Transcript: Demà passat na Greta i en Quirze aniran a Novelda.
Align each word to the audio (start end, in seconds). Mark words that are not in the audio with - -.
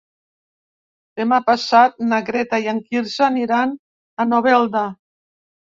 Demà 1.21 1.39
passat 1.51 2.01
na 2.07 2.21
Greta 2.31 2.63
i 2.65 2.67
en 2.75 2.83
Quirze 2.89 3.29
aniran 3.29 3.79
a 4.25 4.31
Novelda. 4.35 4.89